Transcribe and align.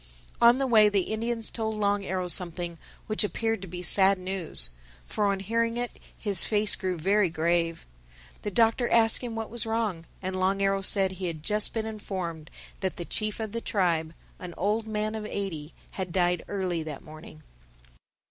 On 0.41 0.57
the 0.57 0.65
way 0.65 0.89
the 0.89 1.03
Indians 1.13 1.51
told 1.51 1.75
Long 1.75 2.03
Arrow 2.03 2.27
something 2.27 2.79
which 3.05 3.23
appeared 3.23 3.61
to 3.61 3.67
be 3.67 3.83
sad 3.83 4.17
news, 4.17 4.71
for 5.05 5.27
on 5.27 5.39
hearing 5.41 5.77
it, 5.77 5.91
his 6.17 6.43
face 6.43 6.73
grew 6.73 6.97
very 6.97 7.29
grave. 7.29 7.85
The 8.41 8.49
Doctor 8.49 8.89
asked 8.89 9.21
him 9.21 9.35
what 9.35 9.51
was 9.51 9.67
wrong. 9.67 10.07
And 10.19 10.35
Long 10.35 10.59
Arrow 10.59 10.81
said 10.81 11.11
he 11.13 11.27
had 11.27 11.43
just 11.43 11.71
been 11.75 11.85
informed 11.85 12.49
that 12.79 12.95
the 12.95 13.05
chief 13.05 13.39
of 13.39 13.51
the 13.51 13.61
tribe, 13.61 14.15
an 14.39 14.55
old 14.57 14.87
man 14.87 15.13
of 15.13 15.27
eighty, 15.27 15.71
had 15.91 16.11
died 16.11 16.43
early 16.47 16.81
that 16.81 17.03
morning. 17.03 17.43